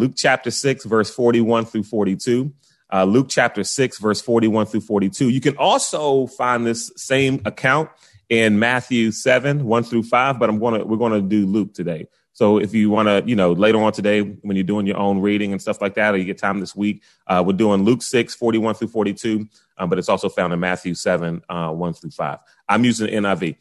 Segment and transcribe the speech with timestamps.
[0.00, 2.52] Luke chapter 6, verse 41 through 42.
[2.92, 5.28] Uh, Luke chapter 6, verse 41 through 42.
[5.28, 7.90] You can also find this same account
[8.30, 12.08] in Matthew 7, 1 through 5, but I'm to, we're going to do Luke today.
[12.32, 15.20] So if you want to, you know, later on today, when you're doing your own
[15.20, 18.02] reading and stuff like that, or you get time this week, uh, we're doing Luke
[18.02, 19.46] 6, 41 through 42,
[19.76, 22.38] um, but it's also found in Matthew 7, uh, 1 through 5.
[22.68, 23.56] I'm using NIV.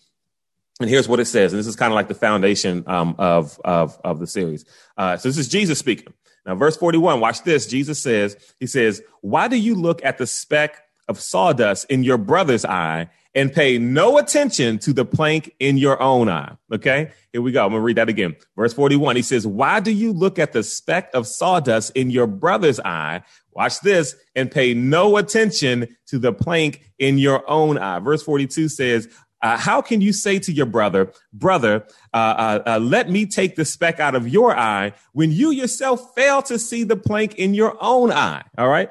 [0.80, 1.52] And here's what it says.
[1.52, 4.64] And this is kind of like the foundation um, of, of, of the series.
[4.98, 6.14] Uh, so this is Jesus speaking.
[6.46, 7.68] Now, verse 41, watch this.
[7.68, 12.18] Jesus says, He says, Why do you look at the speck of sawdust in your
[12.18, 16.56] brother's eye and pay no attention to the plank in your own eye?
[16.74, 17.66] Okay, here we go.
[17.66, 18.36] I'm to read that again.
[18.56, 22.28] Verse 41, He says, Why do you look at the speck of sawdust in your
[22.28, 23.24] brother's eye?
[23.52, 28.00] Watch this and pay no attention to the plank in your own eye.
[28.00, 29.10] Verse 42 says,
[29.42, 33.56] uh, how can you say to your brother, brother, uh, uh, uh, let me take
[33.56, 37.54] the speck out of your eye when you yourself fail to see the plank in
[37.54, 38.44] your own eye?
[38.58, 38.90] All right.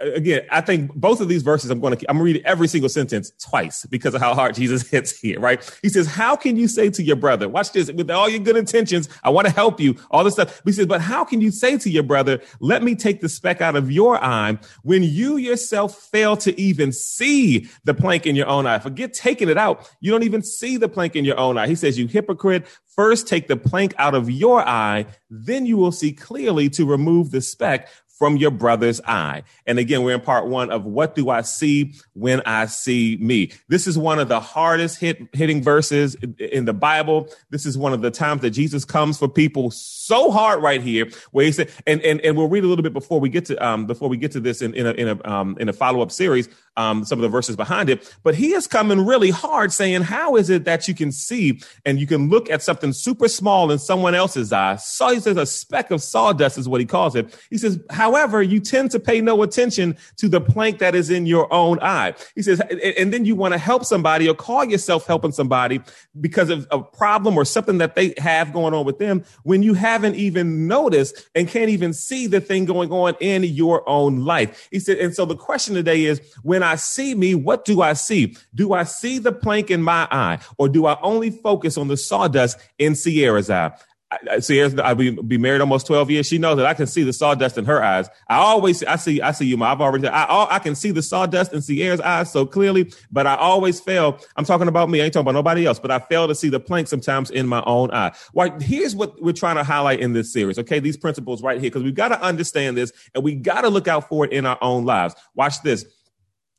[0.00, 2.68] Again, I think both of these verses, I'm going to, I'm going to read every
[2.68, 5.78] single sentence twice because of how hard Jesus hits here, right?
[5.82, 8.56] He says, how can you say to your brother, watch this with all your good
[8.56, 9.08] intentions.
[9.22, 10.60] I want to help you, all this stuff.
[10.64, 13.28] But he says, but how can you say to your brother, let me take the
[13.28, 18.36] speck out of your eye when you yourself fail to even see the plank in
[18.36, 18.78] your own eye?
[18.78, 19.90] Forget taking it out.
[20.00, 21.66] You don't even see the plank in your own eye.
[21.66, 25.92] He says, you hypocrite, first take the plank out of your eye, then you will
[25.92, 27.88] see clearly to remove the speck
[28.18, 29.42] from your brother's eye.
[29.66, 33.52] And again, we're in part one of what do I see when I see me?
[33.68, 37.28] This is one of the hardest hit, hitting verses in the Bible.
[37.50, 41.08] This is one of the times that Jesus comes for people so hard right here
[41.32, 43.66] where he said, and, and, and we'll read a little bit before we get to,
[43.66, 46.00] um, before we get to this in, in a, in a, um, in a follow
[46.00, 48.12] up series um, some of the verses behind it.
[48.22, 51.98] But he is coming really hard saying, how is it that you can see and
[51.98, 54.76] you can look at something super small in someone else's eye?
[54.76, 57.34] So he says a speck of sawdust is what he calls it.
[57.50, 61.26] He says, however, you tend to pay no attention to the plank that is in
[61.26, 62.14] your own eye.
[62.34, 65.80] He says, and then you want to help somebody or call yourself helping somebody
[66.20, 69.74] because of a problem or something that they have going on with them when you
[69.74, 74.68] haven't even noticed and can't even see the thing going on in your own life.
[74.70, 77.94] He said, and so the question today is when I see me, what do I
[77.94, 78.36] see?
[78.54, 81.96] Do I see the plank in my eye or do I only focus on the
[81.96, 83.72] sawdust in Sierra's eye?
[84.10, 86.26] I, Sierra's, I be, be married almost 12 years.
[86.26, 88.08] She knows that I can see the sawdust in her eyes.
[88.28, 90.92] I always, I see, I see you, my I've already, I, all I can see
[90.92, 94.20] the sawdust in Sierra's eyes so clearly, but I always fail.
[94.36, 95.00] I'm talking about me.
[95.00, 97.48] I ain't talking about nobody else, but I fail to see the plank sometimes in
[97.48, 98.12] my own eye.
[98.32, 100.58] Well, here's what we're trying to highlight in this series.
[100.60, 100.78] Okay.
[100.78, 103.88] These principles right here, because we've got to understand this and we got to look
[103.88, 105.16] out for it in our own lives.
[105.34, 105.84] Watch this.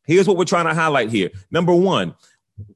[0.08, 1.30] Here's what we're trying to highlight here.
[1.52, 2.16] Number one,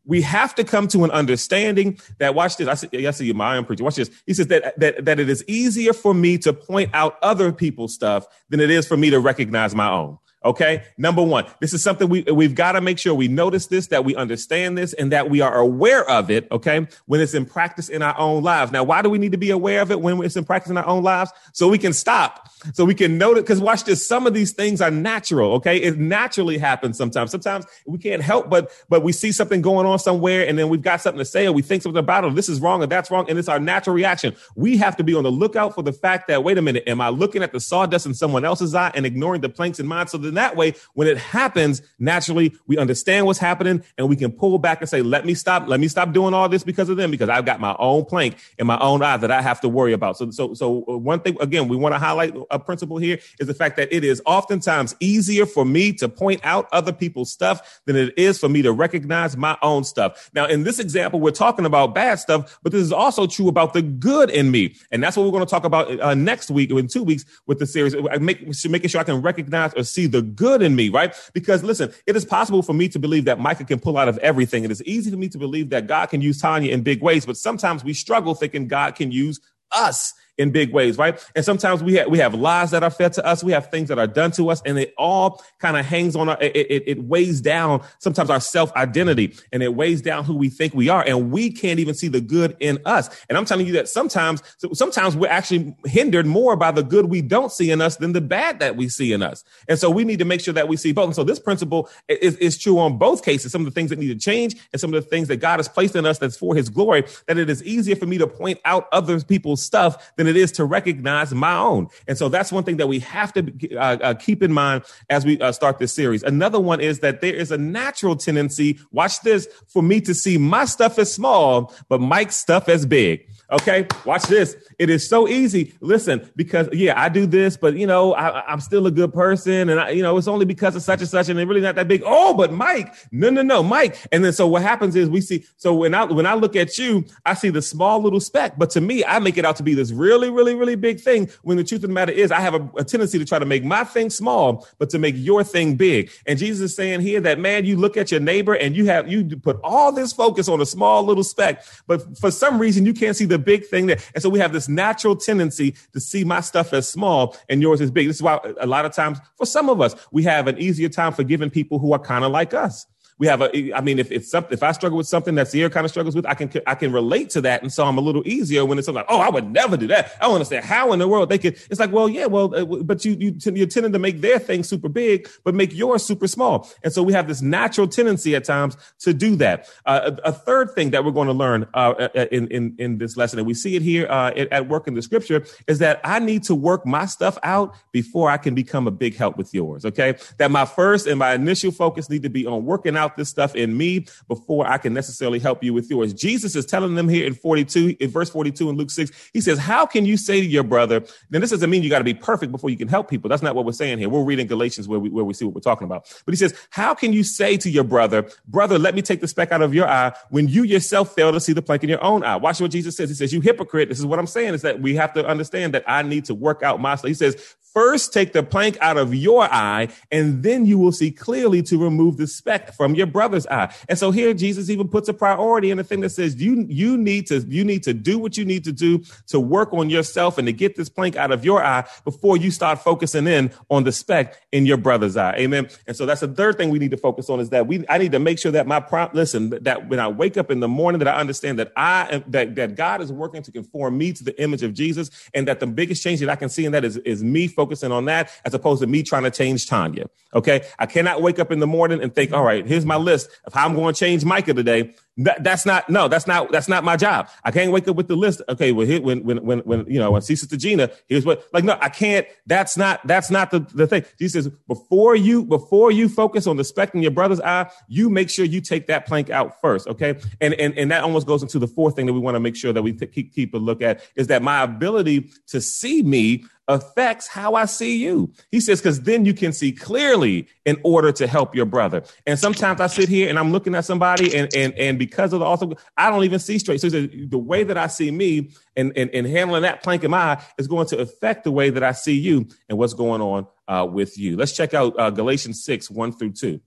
[0.06, 2.68] we have to come to an understanding that watch this.
[2.68, 2.75] I
[3.12, 3.84] see, you, my own preacher.
[3.84, 4.12] Watch this.
[4.28, 7.94] He says that, that that it is easier for me to point out other people's
[7.94, 10.19] stuff than it is for me to recognize my own.
[10.44, 10.84] Okay.
[10.97, 14.03] Number one, this is something we, we've got to make sure we notice this, that
[14.03, 16.47] we understand this and that we are aware of it.
[16.52, 16.88] Okay.
[17.06, 18.72] When it's in practice in our own lives.
[18.72, 20.78] Now, why do we need to be aware of it when it's in practice in
[20.78, 21.31] our own lives?
[21.53, 23.44] So we can stop, so we can notice.
[23.44, 24.06] Cause watch this.
[24.06, 25.53] Some of these things are natural.
[25.53, 25.78] Okay.
[25.78, 27.30] It naturally happens sometimes.
[27.30, 30.81] Sometimes we can't help, but, but we see something going on somewhere and then we've
[30.81, 32.34] got something to say or we think something about it.
[32.34, 33.30] This is wrong or that's wrong.
[33.30, 34.35] And it's our natural reaction.
[34.56, 37.00] We have to be on the lookout for the fact that, wait a minute, am
[37.00, 40.07] I looking at the sawdust in someone else's eye and ignoring the planks in mine?
[40.07, 44.16] So that in that way, when it happens, naturally, we understand what's happening and we
[44.16, 46.90] can pull back and say, let me stop, let me stop doing all this because
[46.90, 49.62] of them, because I've got my own plank in my own eye that I have
[49.62, 50.18] to worry about.
[50.18, 53.53] So, so, so one thing, again, we want to highlight a principle here is the
[53.53, 57.96] fact that it is oftentimes easier for me to point out other people's stuff than
[57.96, 60.30] it is for me to recognize my own stuff.
[60.34, 63.74] Now, in this example, we're talking about bad stuff, but this is also true about
[63.74, 64.75] the good in me.
[64.92, 67.25] And that's what we're going to talk about uh, next week or in two weeks
[67.48, 67.96] with the series.
[68.19, 71.13] Make, making sure I can recognize or see the good in me, right?
[71.33, 74.17] Because listen, it is possible for me to believe that Micah can pull out of
[74.19, 74.63] everything.
[74.63, 77.25] It is easy for me to believe that God can use Tanya in big ways,
[77.25, 79.39] but sometimes we struggle thinking God can use
[79.71, 81.24] us in big ways, right?
[81.36, 83.44] And sometimes we have, we have lies that are fed to us.
[83.44, 86.30] We have things that are done to us and it all kind of hangs on,
[86.30, 90.36] our, it, it, it weighs down sometimes our self identity and it weighs down who
[90.36, 91.04] we think we are.
[91.06, 93.10] And we can't even see the good in us.
[93.30, 94.42] And I'm telling you that sometimes,
[94.74, 98.22] sometimes we're actually hindered more by the good we don't see in us than the
[98.22, 99.44] bad that we see in us.
[99.68, 101.06] And so we need to make sure that we see both.
[101.06, 103.51] And so this principle is, is true on both cases.
[103.51, 105.60] Some of the things that need to change and some of the things that God
[105.60, 108.27] has placed in us that's for his glory, that it is easier for me to
[108.27, 111.88] point out other people's stuff than it is to recognize my own.
[112.07, 115.25] And so that's one thing that we have to uh, uh, keep in mind as
[115.25, 116.21] we uh, start this series.
[116.21, 120.38] Another one is that there is a natural tendency, watch this, for me to see
[120.38, 123.27] my stuff as small, but Mike's stuff as big.
[123.51, 124.56] Okay, watch this.
[124.80, 125.74] It is so easy.
[125.81, 129.69] Listen, because yeah, I do this, but you know, I, am still a good person,
[129.69, 131.75] and I, you know, it's only because of such and such, and it's really not
[131.75, 132.01] that big.
[132.06, 133.98] Oh, but Mike, no, no, no, Mike.
[134.13, 135.44] And then so what happens is we see.
[135.57, 138.69] So when I when I look at you, I see the small little speck, but
[138.71, 141.30] to me, I make it out to be this really, really, really big thing.
[141.42, 143.45] When the truth of the matter is, I have a, a tendency to try to
[143.45, 146.09] make my thing small, but to make your thing big.
[146.25, 149.12] And Jesus is saying here that man, you look at your neighbor and you have
[149.12, 152.94] you put all this focus on a small little speck, but for some reason you
[152.94, 153.99] can't see the big thing there.
[154.13, 157.81] And so we have this natural tendency to see my stuff as small and yours
[157.81, 158.07] is big.
[158.07, 160.89] This is why a lot of times for some of us, we have an easier
[160.89, 162.85] time forgiving people who are kind of like us
[163.18, 165.69] we have a i mean if it's something if i struggle with something that Sierra
[165.69, 168.02] kind of struggles with i can i can relate to that and so i'm a
[168.02, 170.13] little easier when it's like oh i would never do that.
[170.19, 172.66] I don't understand how in the world they could it's like well yeah well uh,
[172.84, 176.28] but you you you're tending to make their thing super big but make yours super
[176.28, 176.69] small.
[176.84, 179.69] And so we have this natural tendency at times to do that.
[179.86, 182.75] Uh, a, a, third thing that we're going to learn uh, uh, uh, in, in
[182.80, 185.80] in this lesson and we see it here uh, at work in the scripture is
[185.80, 189.38] that i need to work my stuff out before i can become a big help
[189.38, 190.16] with yours okay?
[190.38, 193.30] That my first and my initial focus need to be on working out out this
[193.30, 196.13] stuff in me before I can necessarily help you with yours.
[196.13, 199.58] Jesus is telling them here in 42, in verse 42 in Luke 6, he says,
[199.58, 202.13] How can you say to your brother, then this doesn't mean you got to be
[202.13, 203.30] perfect before you can help people.
[203.30, 204.10] That's not what we're saying here.
[204.10, 206.12] We're reading Galatians where we, where we see what we're talking about.
[206.25, 209.28] But he says, How can you say to your brother, Brother, let me take the
[209.28, 212.04] speck out of your eye when you yourself fail to see the plank in your
[212.04, 212.38] own eye?
[212.38, 213.10] Watch what Jesus says.
[213.10, 213.90] He says, You hypocrite.
[213.90, 216.36] This is what I'm saying is that we have to understand that I need to
[216.36, 216.96] work out my.
[216.98, 221.09] He says, First, take the plank out of your eye, and then you will see
[221.09, 223.73] clearly to remove the speck from your brother's eye.
[223.88, 226.97] And so here, Jesus even puts a priority in the thing that says you you
[226.97, 230.38] need to you need to do what you need to do to work on yourself
[230.38, 233.85] and to get this plank out of your eye before you start focusing in on
[233.85, 235.35] the speck in your brother's eye.
[235.38, 235.69] Amen.
[235.88, 237.97] And so that's the third thing we need to focus on is that we I
[238.00, 240.67] need to make sure that my prompt listen that when I wake up in the
[240.67, 244.25] morning that I understand that I that that God is working to conform me to
[244.25, 246.83] the image of Jesus, and that the biggest change that I can see in that
[246.83, 247.61] is is me focusing
[247.92, 250.06] on that as opposed to me trying to change Tanya.
[250.34, 250.62] Okay.
[250.80, 253.54] I cannot wake up in the morning and think, all right, here's my list of
[253.54, 254.94] how I'm going to change Micah today.
[255.18, 257.30] That, that's not, no, that's not, that's not my job.
[257.44, 258.42] I can't wake up with the list.
[258.48, 258.72] Okay.
[258.72, 261.63] Well, here, when, when, when, when, you know, when see Sister Gina, here's what, like,
[261.63, 264.06] no, I can't, that's not, that's not the, the thing.
[264.18, 268.46] Jesus says, before you, before you focus on the your brother's eye, you make sure
[268.46, 269.88] you take that plank out first.
[269.88, 270.18] Okay.
[270.40, 272.56] And, and, and that almost goes into the fourth thing that we want to make
[272.56, 276.02] sure that we t- keep, keep a look at is that my ability to see
[276.02, 278.31] me affects how I see you.
[278.50, 282.04] He says, because then you can see clearly in order to help your brother.
[282.25, 285.40] And sometimes I sit here and I'm looking at somebody and and and because of
[285.40, 286.81] the also I don't even see straight.
[286.81, 290.18] So the way that I see me and, and, and handling that plank in my
[290.18, 293.48] eye is going to affect the way that I see you and what's going on
[293.68, 294.38] uh, with you.
[294.38, 296.62] Let's check out uh, Galatians 6, 1 through 2.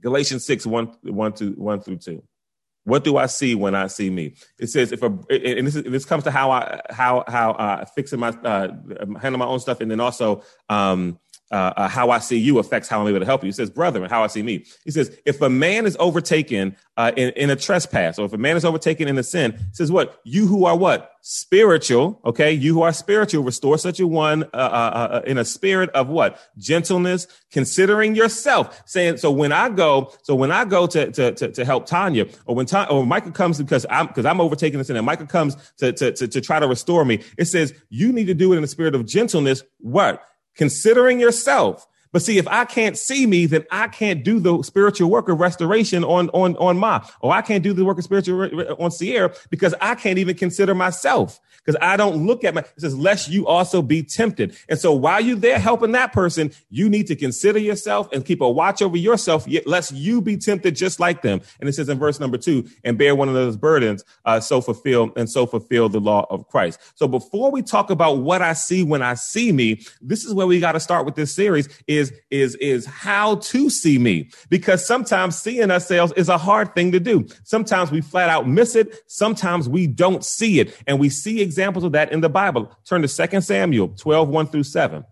[0.00, 2.22] Galatians 6, 1, 1, to, 1 through 2.
[2.84, 4.34] What do I see when I see me?
[4.58, 7.84] It says if a and this, is, this comes to how I how how uh,
[7.84, 8.68] fixing my uh,
[9.20, 11.18] handling my own stuff, and then also um,
[11.50, 13.48] uh, uh, how I see you affects how I'm able to help you.
[13.48, 14.64] He says, brother, and how I see me.
[14.84, 18.38] He says, if a man is overtaken uh, in, in a trespass, or if a
[18.38, 20.20] man is overtaken in a sin, says what?
[20.24, 21.12] You who are what?
[21.22, 22.52] Spiritual, okay?
[22.52, 26.08] You who are spiritual, restore such a one uh, uh, uh, in a spirit of
[26.08, 26.38] what?
[26.56, 28.82] Gentleness, considering yourself.
[28.86, 32.26] Saying, so when I go, so when I go to to to, to help Tanya,
[32.46, 35.26] or when Tanya, or Michael comes because I'm because I'm overtaking this sin, and Michael
[35.26, 38.52] comes to, to to to try to restore me, it says you need to do
[38.52, 39.62] it in a spirit of gentleness.
[39.78, 40.24] What?
[40.60, 41.86] Considering yourself.
[42.12, 45.38] But see, if I can't see me, then I can't do the spiritual work of
[45.40, 49.32] restoration on, on, on my, or I can't do the work of spiritual on Sierra
[49.50, 53.28] because I can't even consider myself because I don't look at my, it says, lest
[53.28, 54.56] you also be tempted.
[54.68, 58.40] And so while you're there helping that person, you need to consider yourself and keep
[58.40, 61.40] a watch over yourself, lest you be tempted just like them.
[61.60, 64.60] And it says in verse number two, and bear one of those burdens, uh, so
[64.60, 66.80] fulfill and so fulfill the law of Christ.
[66.94, 70.46] So before we talk about what I see when I see me, this is where
[70.46, 74.30] we got to start with this series is, is, is is how to see me
[74.48, 77.26] because sometimes seeing ourselves is a hard thing to do.
[77.44, 79.02] Sometimes we flat out miss it.
[79.06, 82.76] Sometimes we don't see it and we see examples of that in the Bible.
[82.84, 85.04] Turn to 2 Samuel 12, 1 through 7.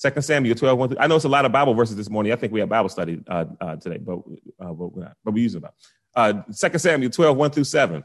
[0.00, 2.32] 2 Samuel 12, 1 through, I know it's a lot of Bible verses this morning.
[2.32, 4.18] I think we have Bible study uh, uh, today, but,
[4.60, 5.74] uh, but, we're not, but we use it about.
[6.14, 8.04] Uh, 2 Samuel 12, 1 through 7.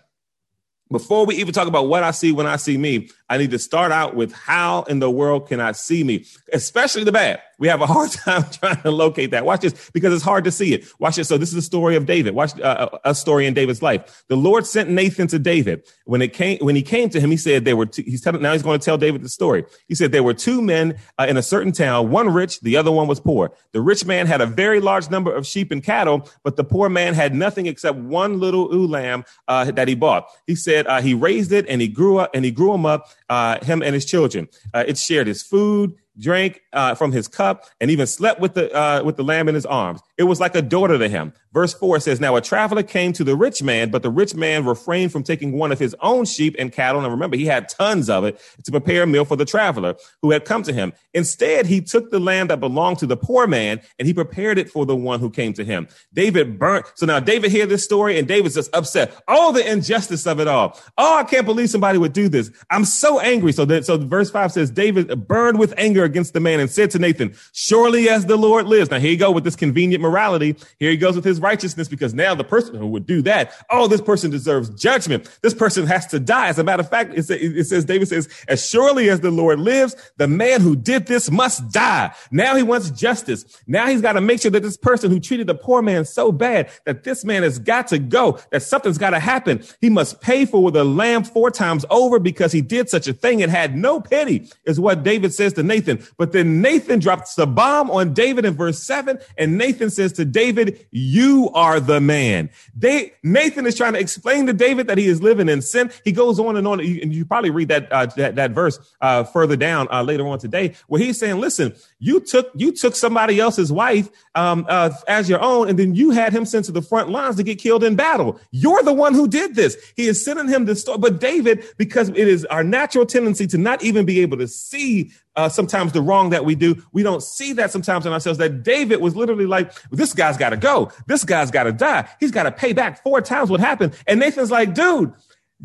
[0.92, 3.58] Before we even talk about what I see when I see me, I need to
[3.58, 7.42] start out with how in the world can I see me, especially the bad.
[7.58, 9.44] We have a hard time trying to locate that.
[9.44, 10.86] Watch this because it's hard to see it.
[11.00, 11.30] Watch this.
[11.30, 12.36] So this is the story of David.
[12.36, 14.24] Watch uh, uh, a story in David's life.
[14.28, 15.88] The Lord sent Nathan to David.
[16.06, 18.42] When it came, when he came to him, he said there were two, he's telling,
[18.42, 19.66] now he's going to tell David the story.
[19.88, 22.92] He said there were two men uh, in a certain town, one rich, the other
[22.92, 23.52] one was poor.
[23.72, 26.88] The rich man had a very large number of sheep and cattle, but the poor
[26.88, 30.28] man had nothing except one little ewe lamb uh, that he bought.
[30.46, 33.08] He said uh, he raised it and he grew up and he grew him up,
[33.30, 34.48] uh, him and his children.
[34.74, 39.02] it shared his food drank uh, from his cup, and even slept with the uh,
[39.04, 40.02] with the lamb in his arms.
[40.18, 41.34] It was like a daughter to him.
[41.54, 44.66] Verse 4 says, Now a traveler came to the rich man, but the rich man
[44.66, 47.02] refrained from taking one of his own sheep and cattle.
[47.02, 50.32] And remember, he had tons of it to prepare a meal for the traveler who
[50.32, 50.94] had come to him.
[51.14, 54.70] Instead, he took the lamb that belonged to the poor man and he prepared it
[54.70, 55.88] for the one who came to him.
[56.14, 56.88] David burnt.
[56.96, 59.16] So now David hear this story and David's just upset.
[59.28, 60.80] Oh, the injustice of it all.
[60.98, 62.50] Oh, I can't believe somebody would do this.
[62.72, 63.52] I'm so angry.
[63.52, 66.90] So that, so verse 5 says, David burned with anger against the man and said
[66.92, 68.90] to Nathan, Surely as the Lord lives.
[68.90, 70.56] Now here you go with this convenient morality.
[70.80, 73.88] Here he goes with his righteousness because now the person who would do that, oh,
[73.88, 75.30] this person deserves judgment.
[75.42, 76.48] This person has to die.
[76.48, 79.60] As a matter of fact, it, it says, David says, as surely as the Lord
[79.60, 82.14] lives, the man who did this must die.
[82.32, 83.46] Now he wants justice.
[83.68, 86.32] Now he's got to make sure that this person who treated the poor man so
[86.32, 89.64] bad that this man has got to go, that something's got to happen.
[89.82, 93.44] He must pay for the lamb four times over because he did such a thing
[93.44, 96.04] and had no pity is what David says to Nathan.
[96.18, 100.26] But then Nathan drops the bomb on David in verse seven and Nathan says to
[100.26, 102.50] David, you are the man.
[102.76, 105.92] They, Nathan is trying to explain to David that he is living in sin.
[106.04, 109.24] He goes on and on, and you probably read that uh, that, that verse uh,
[109.24, 113.40] further down uh, later on today, where he's saying, "Listen, you took you took somebody
[113.40, 116.82] else's wife um, uh, as your own, and then you had him sent to the
[116.82, 118.40] front lines to get killed in battle.
[118.52, 119.78] You're the one who did this.
[119.96, 120.98] He is sending him to story.
[120.98, 125.12] But David, because it is our natural tendency to not even be able to see
[125.36, 126.82] uh, sometimes the wrong that we do.
[126.92, 128.40] We don't see that sometimes in ourselves.
[128.40, 130.92] That David was literally like, this guy's got to go.
[131.08, 132.08] This guy's got to die.
[132.20, 133.94] He's got to pay back four times what happened.
[134.08, 135.14] And Nathan's like, dude,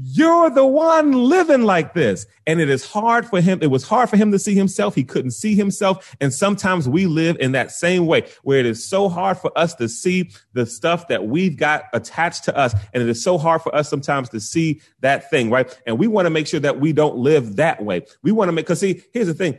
[0.00, 2.26] you're the one living like this.
[2.46, 3.58] And it is hard for him.
[3.60, 4.94] It was hard for him to see himself.
[4.94, 6.16] He couldn't see himself.
[6.20, 9.74] And sometimes we live in that same way where it is so hard for us
[9.76, 12.74] to see the stuff that we've got attached to us.
[12.94, 15.76] And it is so hard for us sometimes to see that thing, right?
[15.86, 18.06] And we want to make sure that we don't live that way.
[18.22, 19.58] We want to make, cause see, here's the thing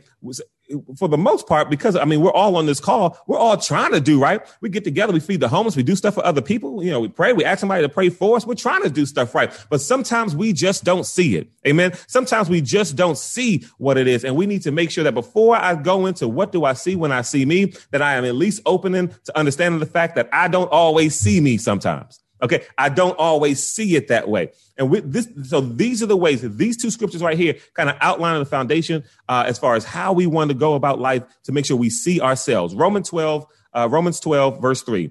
[0.96, 3.92] for the most part, because I mean, we're all on this call, we're all trying
[3.92, 4.40] to do right.
[4.60, 6.82] We get together, we feed the homeless, we do stuff for other people.
[6.82, 8.46] You know, we pray, we ask somebody to pray for us.
[8.46, 11.50] We're trying to do stuff right, but sometimes we just don't see it.
[11.66, 11.92] Amen.
[12.06, 14.24] Sometimes we just don't see what it is.
[14.24, 16.96] And we need to make sure that before I go into what do I see
[16.96, 20.28] when I see me, that I am at least opening to understanding the fact that
[20.32, 22.20] I don't always see me sometimes.
[22.42, 22.64] Okay.
[22.78, 24.50] I don't always see it that way.
[24.76, 27.90] And with this, so these are the ways that these two scriptures right here kind
[27.90, 31.22] of outline the foundation uh, as far as how we want to go about life
[31.44, 32.74] to make sure we see ourselves.
[32.74, 35.10] Romans 12, uh, Romans 12, verse 3.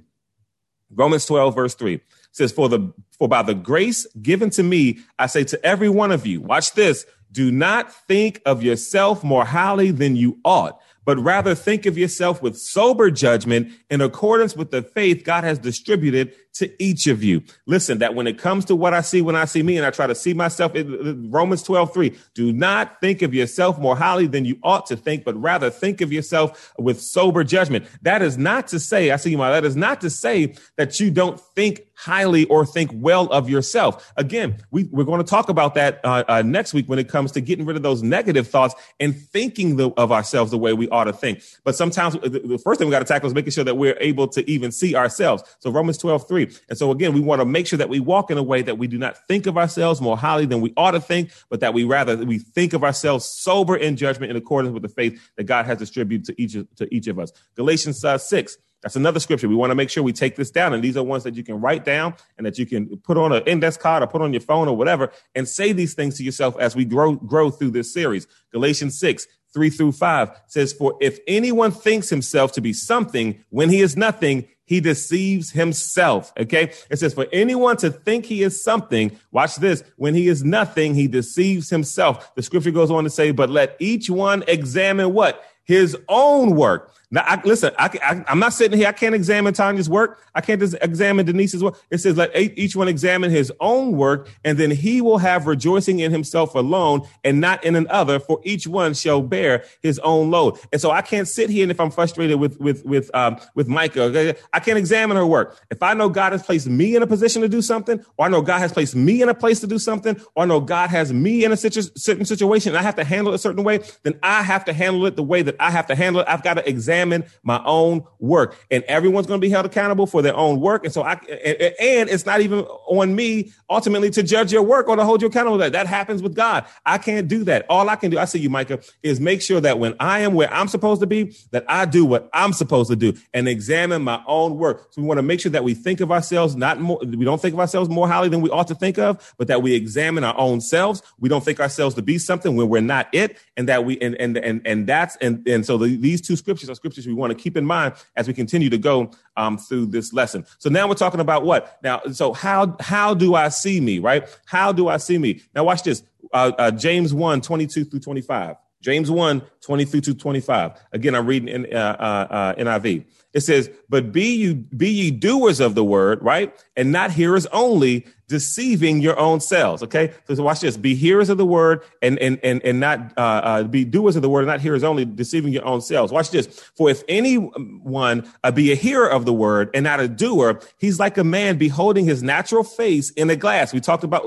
[0.92, 5.28] Romans 12, verse 3 says, For the for by the grace given to me, I
[5.28, 9.92] say to every one of you, watch this, do not think of yourself more highly
[9.92, 14.84] than you ought but rather think of yourself with sober judgment in accordance with the
[14.84, 17.42] faith God has distributed to each of you.
[17.66, 19.92] Listen, that when it comes to what I see when I see me and I
[19.92, 24.28] try to see myself in Romans 12, 3, do not think of yourself more highly
[24.28, 27.86] than you ought to think, but rather think of yourself with sober judgment.
[28.02, 31.00] That is not to say, I see you, my, that is not to say that
[31.00, 34.14] you don't think highly or think well of yourself.
[34.16, 37.32] Again, we, we're going to talk about that uh, uh, next week when it comes
[37.34, 40.88] to getting rid of those negative thoughts and thinking the, of ourselves the way we
[40.90, 41.42] ought to think.
[41.66, 43.98] But sometimes the, the first thing we got to tackle is making sure that we're
[44.00, 45.44] able to even see ourselves.
[45.60, 46.39] So Romans 12, 3.
[46.46, 48.78] And so again, we want to make sure that we walk in a way that
[48.78, 51.74] we do not think of ourselves more highly than we ought to think, but that
[51.74, 55.46] we rather we think of ourselves sober in judgment in accordance with the faith that
[55.46, 57.32] God has distributed to each to each of us.
[57.56, 59.50] Galatians uh, 6 that's another scripture.
[59.50, 60.74] We want to make sure we take this down.
[60.74, 63.34] And these are ones that you can write down and that you can put on
[63.34, 66.24] an index card or put on your phone or whatever and say these things to
[66.24, 68.26] yourself as we grow, grow through this series.
[68.54, 73.70] Galatians 6, 3 through 5 says, For if anyone thinks himself to be something when
[73.70, 76.32] he is nothing, he deceives himself.
[76.40, 76.72] Okay.
[76.92, 80.94] It says, for anyone to think he is something, watch this, when he is nothing,
[80.94, 82.34] he deceives himself.
[82.36, 85.44] The scripture goes on to say, but let each one examine what?
[85.70, 86.96] his own work.
[87.12, 88.88] Now, I, listen, I, am not sitting here.
[88.88, 90.22] I can't examine Tanya's work.
[90.36, 91.82] I can't just examine Denise's work.
[91.90, 96.00] It says, let each one examine his own work, and then he will have rejoicing
[96.00, 100.60] in himself alone and not in another, for each one shall bear his own load.
[100.72, 103.68] And so I can't sit here and if I'm frustrated with, with, with, um, with
[103.68, 105.58] Micah, I can't examine her work.
[105.72, 108.30] If I know God has placed me in a position to do something, or I
[108.30, 110.92] know God has placed me in a place to do something, or I know God
[110.92, 113.64] has me in a situ- certain situation and I have to handle it a certain
[113.64, 116.28] way, then I have to handle it the way that I have to handle it.
[116.30, 118.58] I've got to examine examine my own work.
[118.72, 120.84] And everyone's going to be held accountable for their own work.
[120.84, 124.96] And so I, and, it's not even on me ultimately to judge your work or
[124.96, 125.58] to hold you accountable.
[125.58, 126.66] That that happens with God.
[126.86, 127.66] I can't do that.
[127.70, 130.34] All I can do, I see you, Micah, is make sure that when I am
[130.34, 134.02] where I'm supposed to be, that I do what I'm supposed to do and examine
[134.02, 134.88] my own work.
[134.92, 137.42] So we want to make sure that we think of ourselves not more, we don't
[137.42, 140.24] think of ourselves more highly than we ought to think of, but that we examine
[140.24, 141.02] our own selves.
[141.20, 143.38] We don't think ourselves to be something when we're not it.
[143.56, 146.70] And that we, and, and, and, and that's, and, and so the, these two scriptures
[146.70, 149.58] are scriptures scriptures we want to keep in mind as we continue to go um,
[149.58, 150.46] through this lesson.
[150.58, 151.80] So now we're talking about what?
[151.84, 154.28] Now, so how how do I see me, right?
[154.46, 155.42] How do I see me?
[155.56, 156.04] Now watch this.
[156.34, 158.56] Uh, uh, James 1, 22 through 25.
[158.82, 160.72] James 1, 23 to 25.
[160.94, 163.06] Again, I'm reading in uh, uh, uh NIV.
[163.34, 166.54] It says, but be you, be ye doers of the word, right?
[166.76, 169.84] And not hearers only, deceiving your own selves.
[169.84, 170.14] Okay.
[170.32, 170.78] So watch this.
[170.78, 174.22] Be hearers of the word and, and, and, and not, uh, uh, be doers of
[174.22, 176.14] the word and not hearers only, deceiving your own selves.
[176.14, 176.46] Watch this.
[176.76, 181.00] For if anyone uh, be a hearer of the word and not a doer, he's
[181.00, 183.74] like a man beholding his natural face in a glass.
[183.74, 184.22] We talked about,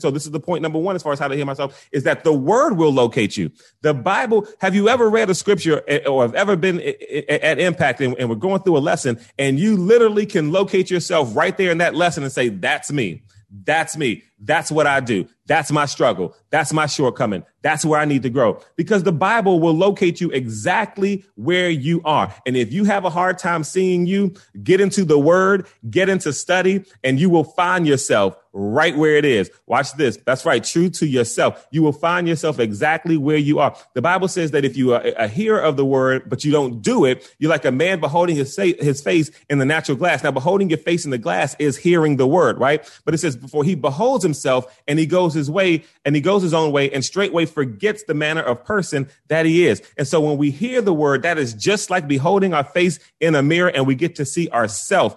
[0.00, 2.02] so this is the point number one, as far as how to hear myself, is
[2.02, 3.52] that the word will locate you.
[3.82, 7.38] The Bible, have you ever read a scripture eh, or have ever been eh, eh,
[7.42, 11.56] at impact and, we're going through a lesson and you literally can locate yourself right
[11.56, 13.22] there in that lesson and say, that's me.
[13.64, 14.22] That's me.
[14.38, 15.26] That's what I do.
[15.46, 16.34] That's my struggle.
[16.50, 17.44] That's my shortcoming.
[17.62, 22.00] That's where I need to grow because the Bible will locate you exactly where you
[22.04, 22.32] are.
[22.46, 26.32] And if you have a hard time seeing you, get into the word, get into
[26.32, 29.50] study, and you will find yourself right where it is.
[29.66, 30.16] Watch this.
[30.24, 30.62] That's right.
[30.62, 31.66] True to yourself.
[31.70, 33.76] You will find yourself exactly where you are.
[33.94, 36.80] The Bible says that if you are a hearer of the word, but you don't
[36.80, 40.22] do it, you're like a man beholding his, his face in the natural glass.
[40.22, 42.88] Now, beholding your face in the glass is hearing the word, right?
[43.04, 46.42] But it says before he beholds himself and he goes his way and he goes
[46.42, 49.82] his own way and straightway forgets the manner of person that he is.
[49.96, 53.34] And so when we hear the word, that is just like beholding our face in
[53.34, 55.14] a mirror and we get to see ourselves.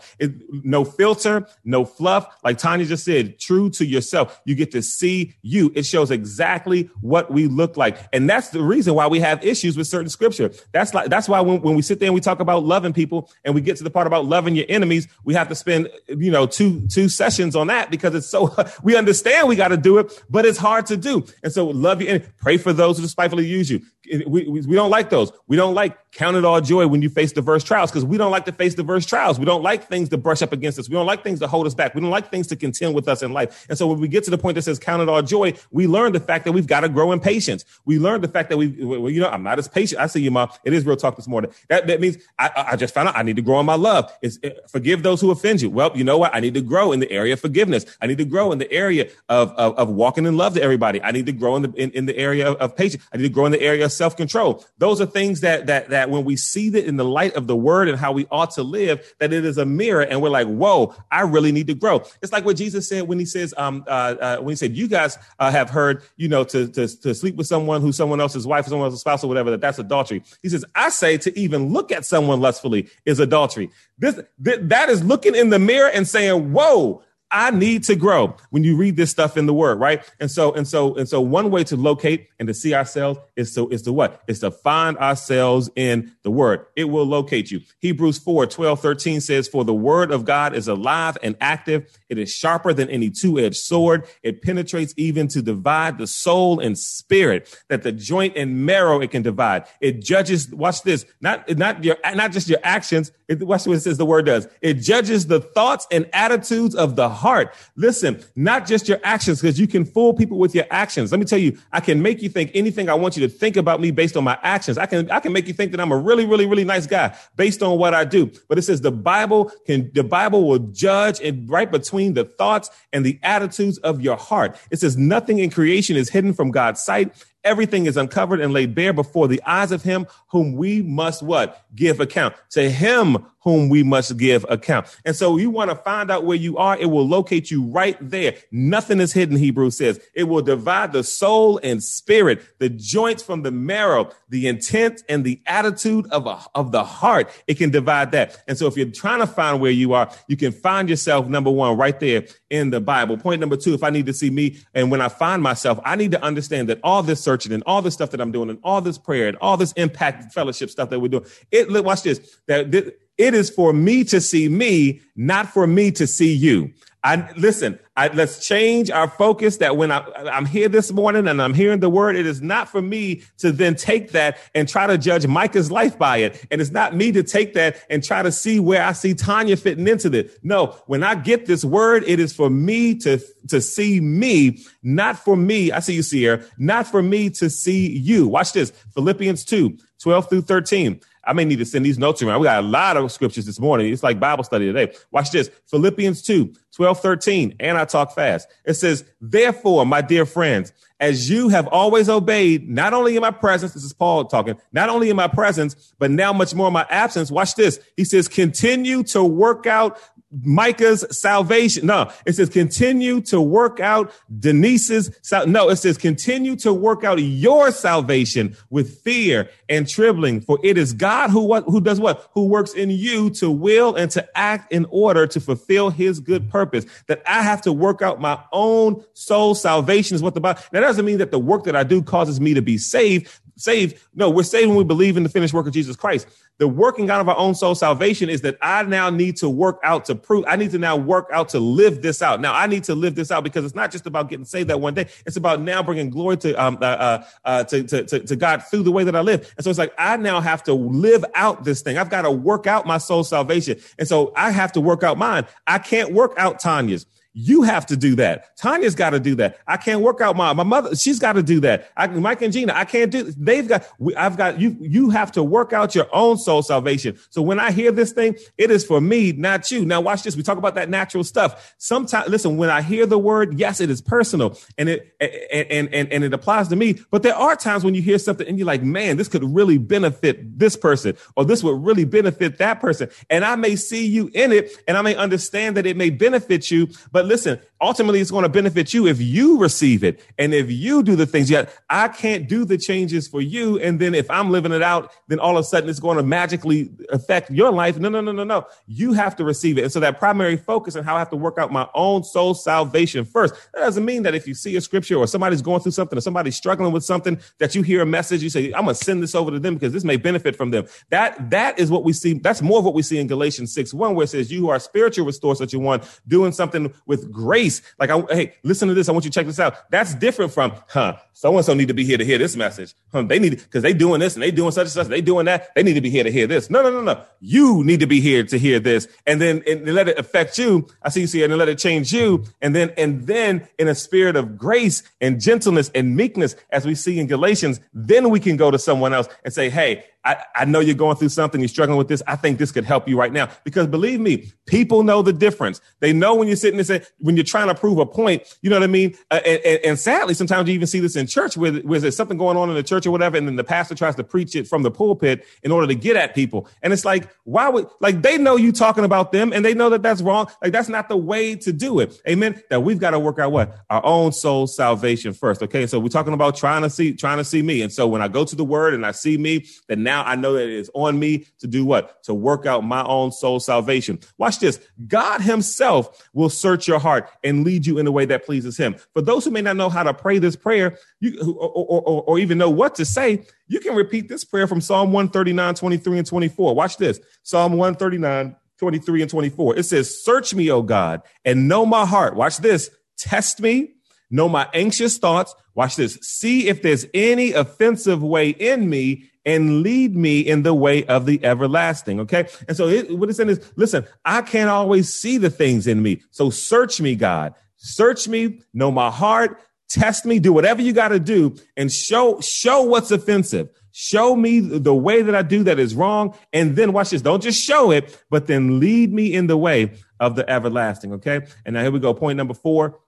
[0.52, 2.28] No filter, no fluff.
[2.44, 4.42] Like Tanya just said, true to yourself.
[4.46, 5.72] You get to see you.
[5.76, 7.98] It shows exactly what we look like.
[8.14, 10.52] And that's the reason why we have issues with certain scripture.
[10.72, 13.30] That's like, that's why when, when we sit there and we talk about loving people
[13.44, 16.32] and we get to the part about loving your enemies, we have to spend, you
[16.32, 19.98] know, two, two sessions on that because it's so, we understand we got to do
[19.98, 21.26] it, but it's hard to do.
[21.44, 23.82] And so love you and pray for those who despitefully use you.
[24.28, 25.32] We, we, don't like those.
[25.48, 28.32] We don't like count it all joy when you face diverse trials because we don't
[28.32, 29.38] like to face diverse trials.
[29.38, 30.90] We don't like things to brush up against us.
[30.90, 31.94] We don't like things to hold us back.
[31.94, 33.68] We don't like things to contend with us in life.
[33.70, 35.86] And so when we get to the point that says count it all joy, we
[35.86, 37.66] learn the fact that we've got to grow in patience.
[37.86, 40.02] We learn the fact that we, well, you know, I'm not as patient.
[40.02, 40.50] I see you, mom.
[40.64, 41.52] It is real talk this morning.
[41.68, 44.12] That, that means I, I just found out I need to grow in my love.
[44.22, 45.70] Is eh, forgive those who offend you.
[45.70, 46.34] Well, you know what?
[46.34, 47.86] I need to grow in the area of forgiveness.
[48.02, 51.02] I need to grow in the area of, of, of walking in love to everybody.
[51.04, 53.04] I need to grow in the, in, in the area of, of patience.
[53.14, 54.66] I need to grow in the area of self-control.
[54.80, 57.56] Those are things that, that, that when we see that in the light of the
[57.56, 60.48] word and how we ought to live, that it is a mirror and we're like,
[60.48, 62.04] whoa, I really need to grow.
[62.22, 64.88] It's like what Jesus said when he says, um, uh, uh, when he said, you
[64.88, 68.48] guys uh, have heard, you know, to, to, to sleep with someone who's someone else's
[68.48, 70.24] wife or someone else's spouse or whatever, that that's adultery.
[70.42, 73.70] He says, I say to even look at someone lustfully is adultery.
[73.98, 78.36] This, th- that is looking in the mirror and saying, whoa, I need to grow
[78.50, 80.04] when you read this stuff in the word, right?
[80.20, 83.54] And so, and so, and so one way to locate and to see ourselves is
[83.54, 84.24] to, is to what?
[84.28, 86.66] Is to find ourselves in the word.
[86.76, 87.62] It will locate you.
[87.80, 91.96] Hebrews 4, 12, 13 says, for the word of God is alive and active.
[92.10, 94.08] It is sharper than any two-edged sword.
[94.24, 99.12] It penetrates even to divide the soul and spirit that the joint and marrow it
[99.12, 99.66] can divide.
[99.82, 103.12] It judges, watch this, not, not your, not just your actions.
[103.30, 104.48] It, watch what it says the word does.
[104.62, 107.56] It judges the thoughts and attitudes of the heart.
[107.76, 111.12] Listen, not just your actions, because you can fool people with your actions.
[111.12, 113.56] Let me tell you, I can make you think anything I want you to think
[113.56, 114.80] about me based on my actions.
[114.80, 117.16] I can, I can make you think that I'm a really, really, really nice guy
[117.36, 118.32] based on what I do.
[118.48, 122.72] But it says the Bible can, the Bible will judge and right between the thoughts
[122.92, 124.58] and the attitudes of your heart.
[124.72, 127.14] It says nothing in creation is hidden from God's sight.
[127.44, 131.66] Everything is uncovered and laid bare before the eyes of him whom we must what?
[131.76, 132.36] Give account.
[132.52, 134.88] To him whom we must give account.
[135.06, 136.78] And so you want to find out where you are.
[136.78, 138.36] It will locate you right there.
[138.52, 140.00] Nothing is hidden, Hebrews says.
[140.14, 145.24] It will divide the soul and spirit, the joints from the marrow, the intent and
[145.24, 147.30] the attitude of, a, of the heart.
[147.48, 148.44] It can divide that.
[148.48, 151.52] And so if you're trying to find where you are, you can find yourself, number
[151.52, 153.18] one, right there in the Bible.
[153.18, 155.96] Point number two, if I need to see me and when I find myself, I
[155.96, 158.60] need to understand that all this searching and all this stuff that I'm doing and
[158.64, 162.04] all this prayer and all this impact fellowship stuff that we're doing, it, look watch
[162.04, 166.34] this, that, that it is for me to see me, not for me to see
[166.34, 166.72] you.
[167.02, 170.00] I listen, I, let's change our focus that when I,
[170.32, 173.54] I'm here this morning and I'm hearing the word, it is not for me to
[173.54, 176.46] then take that and try to judge Micah's life by it.
[176.52, 179.56] And it's not me to take that and try to see where I see Tanya
[179.56, 180.40] fitting into it.
[180.44, 185.20] No, when I get this word, it is for me to, to see me, not
[185.20, 185.72] for me.
[185.72, 188.28] I see you, Sierra, not for me to see you.
[188.28, 188.72] Watch this.
[188.94, 191.00] Philippians 2, 12 through 13.
[191.30, 192.40] I may need to send these notes around.
[192.40, 193.94] We got a lot of scriptures this morning.
[193.94, 194.92] It's like Bible study today.
[195.12, 195.52] Watch this.
[195.68, 197.56] Philippians 2, 12, 13.
[197.60, 198.48] And I talk fast.
[198.66, 203.30] It says, therefore, my dear friends, as you have always obeyed, not only in my
[203.30, 206.74] presence, this is Paul talking, not only in my presence, but now much more in
[206.74, 207.30] my absence.
[207.30, 207.80] Watch this.
[207.96, 210.00] He says, continue to work out
[210.44, 211.88] Micah's salvation.
[211.88, 215.12] No, it says continue to work out Denise's.
[215.22, 220.60] Sal- no, it says continue to work out your salvation with fear and trembling, for
[220.64, 224.12] it is God who what who does what who works in you to will and
[224.12, 226.86] to act in order to fulfill His good purpose.
[227.08, 230.62] That I have to work out my own soul salvation is what the Bible.
[230.72, 233.30] That doesn't mean that the work that I do causes me to be saved.
[233.60, 234.02] Saved.
[234.16, 236.28] No, we're saved when we believe in the finished work of Jesus Christ
[236.60, 239.80] the working out of our own soul salvation is that I now need to work
[239.82, 242.42] out to prove, I need to now work out to live this out.
[242.42, 244.80] Now I need to live this out because it's not just about getting saved that
[244.80, 245.08] one day.
[245.26, 248.62] It's about now bringing glory to, um, uh, uh, uh, to, to, to, to, God
[248.70, 249.54] through the way that I live.
[249.56, 251.98] And so it's like, I now have to live out this thing.
[251.98, 253.80] I've got to work out my soul salvation.
[253.98, 255.46] And so I have to work out mine.
[255.66, 257.06] I can't work out Tanya's.
[257.34, 258.58] You have to do that.
[258.58, 259.60] Tanya's got to do that.
[259.68, 260.96] I can't work out my my mother.
[260.96, 261.92] She's got to do that.
[261.96, 263.32] I, Mike and Gina, I can't do.
[263.38, 263.88] They've got.
[264.00, 264.76] We, I've got you.
[264.82, 267.20] You have to work out your own soul salvation.
[267.30, 269.86] So when I hear this thing, it is for me, not you.
[269.86, 270.36] Now watch this.
[270.36, 271.76] We talk about that natural stuff.
[271.78, 272.58] Sometimes, listen.
[272.58, 276.34] When I hear the word, yes, it is personal, and it and and and it
[276.34, 277.00] applies to me.
[277.12, 279.78] But there are times when you hear something and you're like, man, this could really
[279.78, 283.10] benefit this person, or this would really benefit that person.
[283.30, 286.72] And I may see you in it, and I may understand that it may benefit
[286.72, 290.22] you, but listen, ultimately it's going to benefit you if you receive it.
[290.38, 293.80] And if you do the things yet i can't do the changes for you.
[293.80, 296.24] And then if i'm living it out then all of a sudden it's going to
[296.24, 297.98] magically affect your life.
[297.98, 298.66] No no no no no.
[298.88, 299.84] You have to receive it.
[299.84, 302.54] And so that primary focus on how i have to work out my own soul
[302.54, 303.54] salvation first.
[303.74, 306.22] That doesn't mean that if you see a scripture or somebody's going through something or
[306.22, 309.24] somebody's struggling with something that you hear a message you say i'm going to send
[309.24, 310.86] this over to them because this may benefit from them.
[311.10, 312.34] That that is what we see.
[312.34, 314.70] That's more of what we see in galatians 6 1 where it says you who
[314.70, 317.82] are spiritual restore such a one doing something with grace.
[318.00, 319.10] Like, I, hey, listen to this.
[319.10, 319.90] I want you to check this out.
[319.90, 322.94] That's different from, huh, so and so need to be here to hear this message.
[323.12, 325.08] Huh, they need, because they doing this and they doing such and such.
[325.08, 325.74] They doing that.
[325.74, 326.70] They need to be here to hear this.
[326.70, 327.22] No, no, no, no.
[327.40, 329.08] You need to be here to hear this.
[329.26, 330.88] And then and let it affect you.
[331.02, 332.46] I see you see and let it change you.
[332.62, 336.94] And then, and then in a spirit of grace and gentleness and meekness, as we
[336.94, 340.66] see in Galatians, then we can go to someone else and say, hey, I, I
[340.66, 342.22] know you're going through something, you're struggling with this.
[342.28, 343.50] I think this could help you right now.
[343.64, 345.82] Because believe me, people know the difference.
[346.02, 348.70] They know when you're sitting and say, when you're trying to prove a point, you
[348.70, 349.16] know what I mean?
[349.32, 352.16] Uh, and, and, and, sadly, sometimes you even see this in church where, where there's
[352.16, 353.38] something going on in the church or whatever.
[353.38, 356.16] And then the pastor tries to preach it from the pulpit in order to get
[356.16, 356.68] at people.
[356.84, 359.90] And it's like, why would, like, they know you talking about them and they know
[359.90, 360.46] that that's wrong.
[360.62, 362.22] Like, that's not the way to do it.
[362.30, 362.62] Amen.
[362.70, 363.76] That we've got to work out what?
[363.90, 365.64] Our own soul salvation first.
[365.64, 365.88] Okay.
[365.88, 367.82] So we're talking about trying to see, trying to see me.
[367.82, 370.36] And so when I go to the word and I see me, that now I
[370.36, 372.24] know that it is on me to do what?
[372.24, 374.20] To work out my own soul salvation.
[374.38, 374.80] Watch this.
[375.08, 378.96] God himself will search your heart and lead you in a way that pleases him.
[379.14, 382.24] For those who may not know how to pray this prayer, you or, or, or,
[382.24, 386.18] or even know what to say, you can repeat this prayer from Psalm 139, 23
[386.18, 386.76] and 24.
[386.76, 387.20] Watch this.
[387.44, 389.78] Psalm 139, 23 and 24.
[389.78, 392.36] It says, search me, O God, and know my heart.
[392.36, 392.90] Watch this.
[393.18, 393.96] Test me,
[394.32, 395.54] know my anxious thoughts.
[395.76, 396.18] Watch this.
[396.22, 401.26] See if there's any offensive way in me and lead me in the way of
[401.26, 402.20] the everlasting.
[402.20, 402.48] Okay.
[402.68, 406.04] And so it, what it's saying is, listen, I can't always see the things in
[406.04, 406.22] me.
[406.30, 407.56] So search me, God.
[407.78, 409.60] Search me, know my heart,
[409.90, 413.70] test me, do whatever you got to do and show, show what's offensive.
[413.92, 416.36] Show me the way that I do that is wrong.
[416.54, 417.24] And then watch this.
[417.24, 421.14] Don't just show it, but then lead me in the way of the everlasting.
[421.14, 421.42] Okay.
[421.66, 422.14] And now here we go.
[422.14, 423.00] Point number four.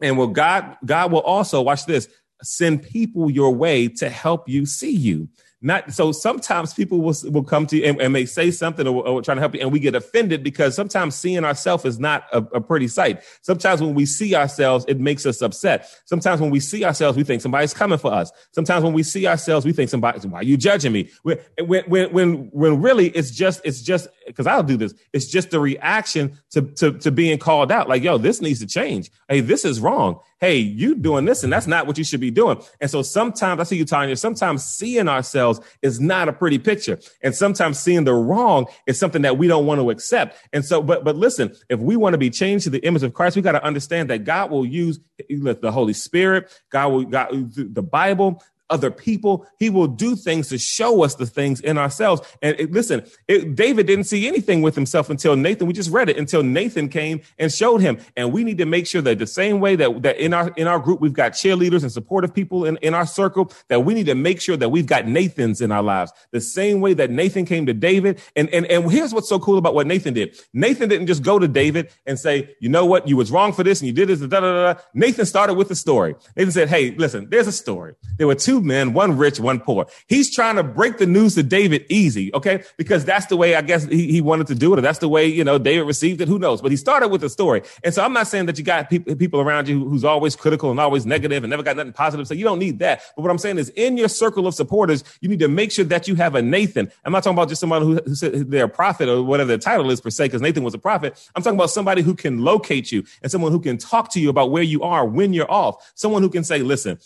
[0.00, 2.08] And will God, God will also watch this
[2.42, 5.28] send people your way to help you see you
[5.62, 9.06] not so sometimes people will, will come to you and, and may say something or,
[9.06, 12.24] or trying to help you and we get offended because sometimes seeing ourselves is not
[12.32, 13.22] a, a, pretty sight.
[13.40, 15.88] Sometimes when we see ourselves it makes us upset.
[16.04, 18.30] Sometimes when we see ourselves we think somebody's coming for us.
[18.52, 21.08] Sometimes when we see ourselves we think somebody why are you judging me?
[21.22, 24.92] When when when when really it's just it's just because i'll do this.
[25.14, 27.88] It's just a reaction to, to to being called out.
[27.88, 29.10] Like yo this needs to change.
[29.28, 32.30] Hey this is wrong hey, you doing this and that's not what you should be
[32.30, 32.60] doing.
[32.80, 36.98] And so sometimes I see you, Tanya, sometimes seeing ourselves is not a pretty picture.
[37.22, 40.36] And sometimes seeing the wrong is something that we don't want to accept.
[40.52, 43.14] And so, but, but listen, if we want to be changed to the image of
[43.14, 47.28] Christ, we got to understand that God will use the Holy Spirit, God will, God,
[47.54, 49.46] the Bible, other people.
[49.58, 52.22] He will do things to show us the things in ourselves.
[52.42, 55.66] And it, listen, it, David didn't see anything with himself until Nathan.
[55.66, 57.98] We just read it until Nathan came and showed him.
[58.16, 60.66] And we need to make sure that the same way that, that in our in
[60.66, 64.06] our group we've got cheerleaders and supportive people in, in our circle, that we need
[64.06, 66.12] to make sure that we've got Nathans in our lives.
[66.32, 68.20] The same way that Nathan came to David.
[68.34, 70.36] And and and here's what's so cool about what Nathan did.
[70.52, 73.62] Nathan didn't just go to David and say, you know what, you was wrong for
[73.62, 74.20] this and you did this.
[74.20, 74.80] Da, da, da, da.
[74.94, 76.14] Nathan started with the story.
[76.36, 77.94] Nathan said, hey, listen, there's a story.
[78.18, 79.86] There were two two men, one rich, one poor.
[80.06, 82.62] He's trying to break the news to David easy, okay?
[82.76, 85.08] Because that's the way I guess he, he wanted to do it, or that's the
[85.08, 86.28] way, you know, David received it.
[86.28, 86.62] Who knows?
[86.62, 87.62] But he started with a story.
[87.84, 90.70] And so I'm not saying that you got people, people around you who's always critical
[90.70, 92.26] and always negative and never got nothing positive.
[92.26, 93.02] So you don't need that.
[93.14, 95.84] But what I'm saying is in your circle of supporters, you need to make sure
[95.84, 96.90] that you have a Nathan.
[97.04, 99.58] I'm not talking about just somebody who, who said they're a prophet or whatever their
[99.58, 101.22] title is per se, because Nathan was a prophet.
[101.34, 104.30] I'm talking about somebody who can locate you and someone who can talk to you
[104.30, 105.92] about where you are when you're off.
[105.94, 106.98] Someone who can say, listen,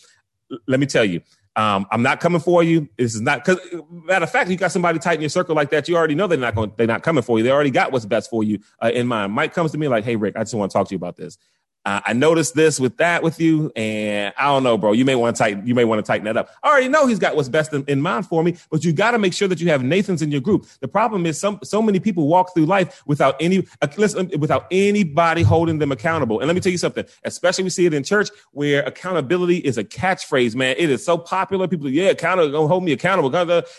[0.66, 1.20] let me tell you,
[1.56, 2.88] um, I'm not coming for you.
[2.96, 3.58] This is not because
[3.90, 5.88] matter of fact, you got somebody tight in your circle like that.
[5.88, 6.72] You already know they're not going.
[6.76, 7.44] They're not coming for you.
[7.44, 9.32] They already got what's best for you uh, in mind.
[9.32, 11.16] Mike comes to me like, "Hey, Rick, I just want to talk to you about
[11.16, 11.38] this."
[11.84, 14.92] Uh, I noticed this with that with you, and I don't know, bro.
[14.92, 15.66] You may want to tighten.
[15.66, 16.50] You may want to tighten that up.
[16.62, 19.12] I already know he's got what's best in, in mind for me, but you got
[19.12, 20.66] to make sure that you have Nathan's in your group.
[20.80, 24.66] The problem is some so many people walk through life without any uh, listen, without
[24.70, 26.40] anybody holding them accountable.
[26.40, 27.04] And let me tell you something.
[27.24, 30.54] Especially we see it in church where accountability is a catchphrase.
[30.54, 31.66] Man, it is so popular.
[31.66, 33.34] People, yeah, accountable, don't hold me accountable.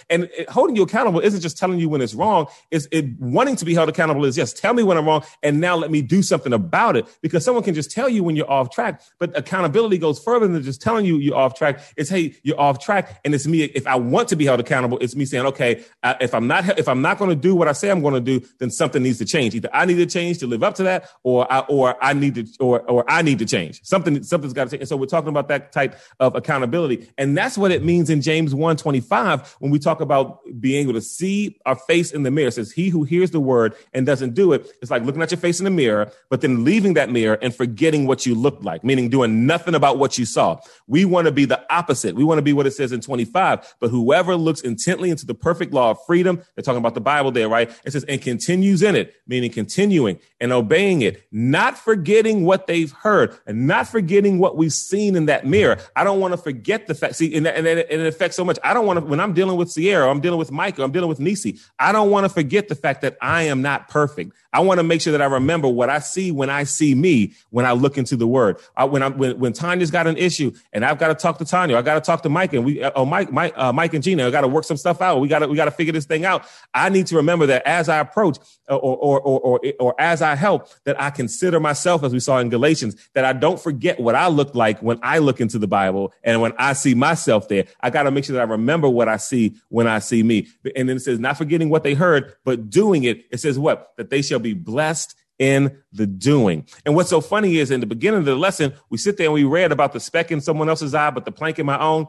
[0.09, 2.47] And it, holding you accountable isn't just telling you when it's wrong.
[2.71, 5.61] It's it wanting to be held accountable is yes, tell me when I'm wrong, and
[5.61, 7.05] now let me do something about it.
[7.21, 9.01] Because someone can just tell you when you're off track.
[9.19, 11.81] But accountability goes further than just telling you you're off track.
[11.97, 13.63] It's hey, you're off track, and it's me.
[13.63, 15.83] If I want to be held accountable, it's me saying, okay,
[16.19, 18.19] if I'm not if I'm not going to do what I say I'm going to
[18.21, 19.55] do, then something needs to change.
[19.55, 22.35] Either I need to change to live up to that, or I or I need
[22.35, 23.81] to or or I need to change.
[23.83, 24.81] Something something's got to change.
[24.81, 28.21] And so we're talking about that type of accountability, and that's what it means in
[28.21, 32.47] James 1:25 when we talk about being able to see our face in the mirror.
[32.47, 35.31] It says, "He who hears the word and doesn't do it, it's like looking at
[35.31, 38.63] your face in the mirror, but then leaving that mirror and forgetting what you looked
[38.63, 40.59] like, meaning doing nothing about what you saw.
[40.87, 42.15] We want to be the opposite.
[42.15, 43.75] We want to be what it says in 25.
[43.79, 47.31] But whoever looks intently into the perfect law of freedom, they're talking about the Bible
[47.31, 47.69] there, right?
[47.85, 52.91] It says, and continues in it, meaning continuing and obeying it, not forgetting what they've
[52.91, 55.77] heard and not forgetting what we've seen in that mirror.
[55.95, 57.15] I don't want to forget the fact.
[57.15, 58.59] See, and, and, and it affects so much.
[58.63, 61.09] I don't want to, when I'm dealing with Sierra, I'm dealing with Michael, I'm dealing
[61.09, 64.33] with Nisi, I don't want to forget the fact that I am not perfect.
[64.53, 67.33] I want to make sure that I remember what I see when I see me,
[67.49, 68.59] when I look into the word.
[68.75, 71.45] I, when I when when Tanya's got an issue and I've got to talk to
[71.45, 73.93] Tanya, I got to talk to Mike and we uh, oh Mike Mike uh, Mike
[73.93, 75.19] and Gina, I got to work some stuff out.
[75.19, 76.45] We got to we got to figure this thing out.
[76.73, 78.37] I need to remember that as I approach
[78.75, 82.39] or or or or, or as I help, that I consider myself as we saw
[82.39, 85.67] in Galatians, that I don't forget what I look like when I look into the
[85.67, 87.65] Bible and when I see myself there.
[87.81, 90.47] I got to make sure that I remember what I see when I see me.
[90.75, 93.25] And then it says, not forgetting what they heard, but doing it.
[93.31, 93.91] It says what?
[93.97, 96.67] That they shall be blessed in the doing.
[96.85, 99.33] And what's so funny is in the beginning of the lesson, we sit there and
[99.33, 102.05] we read about the speck in someone else's eye, but the plank in my own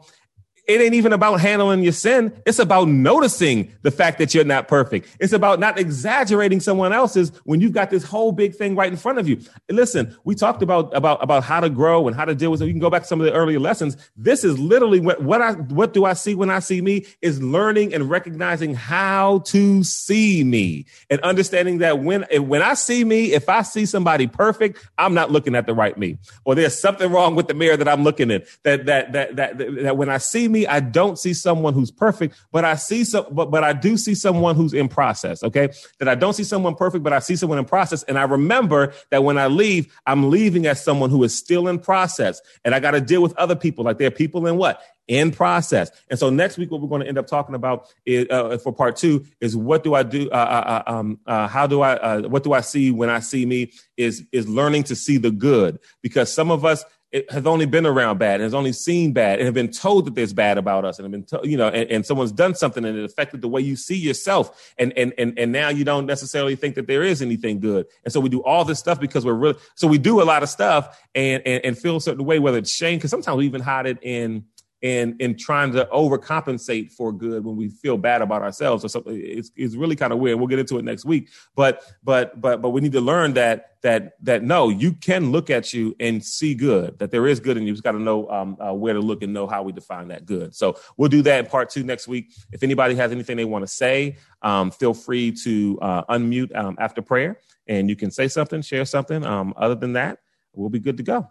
[0.65, 2.31] it ain't even about handling your sin.
[2.45, 5.09] It's about noticing the fact that you're not perfect.
[5.19, 8.97] It's about not exaggerating someone else's when you've got this whole big thing right in
[8.97, 9.41] front of you.
[9.69, 12.67] listen, we talked about, about, about how to grow and how to deal with it.
[12.67, 13.97] You can go back to some of the earlier lessons.
[14.15, 17.41] This is literally what, what I, what do I see when I see me is
[17.41, 23.33] learning and recognizing how to see me and understanding that when, when I see me,
[23.33, 27.11] if I see somebody perfect, I'm not looking at the right me or there's something
[27.11, 30.09] wrong with the mirror that I'm looking in that, that, that, that, that, that when
[30.09, 33.63] I see me, I don't see someone who's perfect, but I see some, but, but
[33.63, 35.43] I do see someone who's in process.
[35.43, 35.69] Okay.
[35.99, 38.03] That I don't see someone perfect, but I see someone in process.
[38.03, 41.79] And I remember that when I leave, I'm leaving as someone who is still in
[41.79, 42.41] process.
[42.63, 43.83] And I got to deal with other people.
[43.83, 44.81] Like there are people in what?
[45.07, 45.91] in process.
[46.09, 48.71] And so next week, what we're going to end up talking about is, uh, for
[48.71, 50.29] part two is what do I do?
[50.31, 51.95] Uh, uh, uh um, uh, how do I?
[51.95, 53.71] Uh, what do I see when I see me?
[53.97, 57.85] Is is learning to see the good because some of us it has only been
[57.85, 60.83] around bad and has only seen bad and have been told that there's bad about
[60.83, 63.39] us and have been told, you know, and, and, someone's done something and it affected
[63.39, 64.73] the way you see yourself.
[64.79, 67.85] And, and, and, and now you don't necessarily think that there is anything good.
[68.03, 70.41] And so we do all this stuff because we're really, so we do a lot
[70.41, 73.45] of stuff and, and, and feel a certain way, whether it's shame, because sometimes we
[73.45, 74.45] even hide it in,
[74.83, 79.17] and in trying to overcompensate for good when we feel bad about ourselves or something.
[79.17, 80.37] It's, it's really kind of weird.
[80.37, 81.29] We'll get into it next week.
[81.55, 85.49] But but but but we need to learn that that that no you can look
[85.49, 87.73] at you and see good that there is good and you.
[87.73, 90.25] Just got to know um, uh, where to look and know how we define that
[90.25, 90.53] good.
[90.53, 92.33] So we'll do that in part two next week.
[92.51, 96.75] If anybody has anything they want to say um, feel free to uh, unmute um,
[96.79, 97.39] after prayer.
[97.67, 100.19] And you can say something share something um, other than that
[100.53, 101.27] we'll be good to go